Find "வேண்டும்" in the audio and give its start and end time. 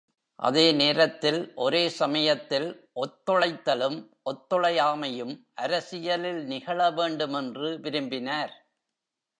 6.91-7.33